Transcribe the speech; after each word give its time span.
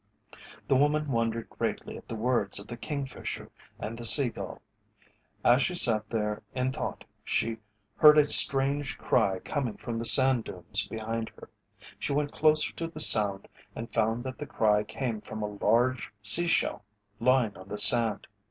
The 0.67 0.75
woman 0.75 1.11
wondered 1.11 1.47
greatly 1.47 1.95
at 1.95 2.07
the 2.07 2.15
words 2.15 2.57
of 2.57 2.65
the 2.65 2.75
Kingfisher 2.75 3.51
and 3.77 3.99
the 3.99 4.03
Sea 4.03 4.29
Gull. 4.29 4.59
As 5.45 5.61
she 5.61 5.75
sat 5.75 6.09
there 6.09 6.41
in 6.55 6.71
thought 6.71 7.05
she 7.23 7.57
heard 7.97 8.17
a 8.17 8.25
strange 8.25 8.97
cry 8.97 9.37
coming 9.41 9.77
from 9.77 9.99
the 9.99 10.05
sand 10.05 10.45
dunes 10.45 10.87
behind 10.87 11.29
her. 11.39 11.51
She 11.99 12.13
went 12.13 12.31
closer 12.31 12.73
to 12.77 12.87
the 12.87 12.99
sound 12.99 13.47
and 13.75 13.93
found 13.93 14.23
that 14.23 14.39
the 14.39 14.47
cry 14.47 14.81
came 14.81 15.21
from 15.21 15.43
a 15.43 15.57
large 15.63 16.09
sea 16.23 16.47
shell 16.47 16.83
lying 17.19 17.55
on 17.55 17.67
the 17.69 17.77
sand. 17.77 18.25